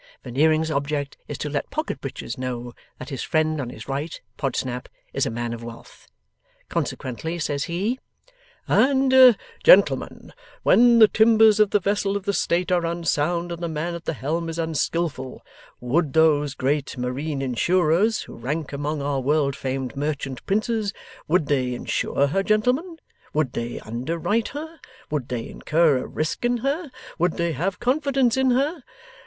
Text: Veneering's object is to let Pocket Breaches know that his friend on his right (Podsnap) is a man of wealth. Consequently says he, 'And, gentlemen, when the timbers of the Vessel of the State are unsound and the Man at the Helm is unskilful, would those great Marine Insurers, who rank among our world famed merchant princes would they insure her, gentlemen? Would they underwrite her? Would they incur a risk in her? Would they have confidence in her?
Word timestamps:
Veneering's 0.23 0.71
object 0.71 1.15
is 1.27 1.37
to 1.37 1.47
let 1.47 1.69
Pocket 1.69 2.01
Breaches 2.01 2.35
know 2.35 2.73
that 2.97 3.09
his 3.09 3.21
friend 3.21 3.61
on 3.61 3.69
his 3.69 3.87
right 3.87 4.19
(Podsnap) 4.35 4.87
is 5.13 5.27
a 5.27 5.29
man 5.29 5.53
of 5.53 5.63
wealth. 5.63 6.07
Consequently 6.69 7.37
says 7.37 7.65
he, 7.65 7.99
'And, 8.67 9.37
gentlemen, 9.63 10.33
when 10.63 10.97
the 10.97 11.07
timbers 11.07 11.59
of 11.59 11.69
the 11.69 11.79
Vessel 11.79 12.17
of 12.17 12.23
the 12.23 12.33
State 12.33 12.71
are 12.71 12.83
unsound 12.83 13.51
and 13.51 13.61
the 13.61 13.67
Man 13.67 13.93
at 13.93 14.05
the 14.05 14.13
Helm 14.13 14.49
is 14.49 14.57
unskilful, 14.57 15.45
would 15.79 16.13
those 16.13 16.55
great 16.55 16.97
Marine 16.97 17.43
Insurers, 17.43 18.21
who 18.23 18.35
rank 18.35 18.73
among 18.73 19.03
our 19.03 19.19
world 19.19 19.55
famed 19.55 19.95
merchant 19.95 20.43
princes 20.47 20.93
would 21.27 21.45
they 21.45 21.75
insure 21.75 22.25
her, 22.25 22.41
gentlemen? 22.41 22.97
Would 23.35 23.53
they 23.53 23.79
underwrite 23.81 24.47
her? 24.47 24.79
Would 25.11 25.29
they 25.29 25.47
incur 25.47 25.99
a 25.99 26.07
risk 26.07 26.43
in 26.43 26.57
her? 26.65 26.89
Would 27.19 27.33
they 27.33 27.51
have 27.51 27.79
confidence 27.79 28.35
in 28.35 28.49
her? 28.49 28.81